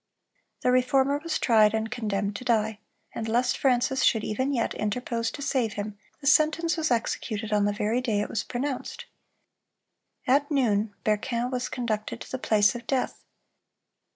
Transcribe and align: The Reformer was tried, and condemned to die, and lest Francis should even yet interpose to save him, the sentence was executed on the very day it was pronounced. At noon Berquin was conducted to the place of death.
The 0.61 0.71
Reformer 0.71 1.19
was 1.23 1.37
tried, 1.37 1.75
and 1.75 1.91
condemned 1.91 2.35
to 2.37 2.43
die, 2.43 2.79
and 3.13 3.27
lest 3.27 3.55
Francis 3.55 4.01
should 4.01 4.23
even 4.23 4.51
yet 4.51 4.73
interpose 4.73 5.29
to 5.29 5.43
save 5.43 5.73
him, 5.73 5.95
the 6.21 6.25
sentence 6.25 6.75
was 6.75 6.89
executed 6.89 7.53
on 7.53 7.65
the 7.65 7.71
very 7.71 8.01
day 8.01 8.19
it 8.19 8.27
was 8.27 8.43
pronounced. 8.43 9.05
At 10.25 10.49
noon 10.49 10.95
Berquin 11.05 11.51
was 11.51 11.69
conducted 11.69 12.19
to 12.21 12.31
the 12.31 12.39
place 12.39 12.73
of 12.73 12.87
death. 12.87 13.23